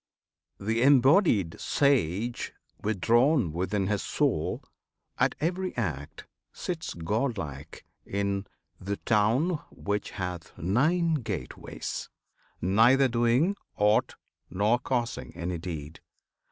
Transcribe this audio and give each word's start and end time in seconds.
The 0.59 0.81
embodied 0.81 1.59
sage, 1.59 2.53
withdrawn 2.81 3.51
within 3.53 3.85
his 3.85 4.01
soul, 4.01 4.63
At 5.19 5.35
every 5.39 5.77
act 5.77 6.25
sits 6.51 6.95
godlike 6.95 7.85
in 8.03 8.47
"the 8.79 8.97
town 8.97 9.59
Which 9.69 10.09
hath 10.09 10.57
nine 10.57 11.13
gateways,"[FN#9] 11.21 12.63
neither 12.67 13.07
doing 13.09 13.55
aught 13.77 14.15
Nor 14.49 14.79
causing 14.79 15.35
any 15.37 15.59
deed. 15.59 15.99